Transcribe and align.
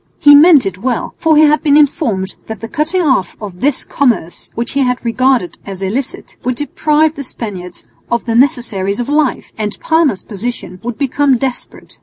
He 0.17 0.33
meant 0.33 0.65
it 0.65 0.79
well, 0.79 1.13
for 1.19 1.37
he 1.37 1.43
had 1.43 1.61
been 1.61 1.77
informed 1.77 2.35
that 2.47 2.59
the 2.59 2.67
cutting 2.67 3.03
off 3.03 3.35
of 3.39 3.61
this 3.61 3.83
commerce, 3.85 4.49
which 4.55 4.71
he 4.71 4.83
regarded 5.03 5.59
as 5.63 5.83
illicit, 5.83 6.37
would 6.43 6.55
deprive 6.55 7.13
the 7.15 7.23
Spaniards 7.23 7.85
of 8.09 8.25
the 8.25 8.33
necessaries 8.33 8.99
of 8.99 9.09
life, 9.09 9.53
and 9.59 9.77
Parma's 9.79 10.23
position 10.23 10.79
would 10.81 10.97
become 10.97 11.37
desperate. 11.37 11.99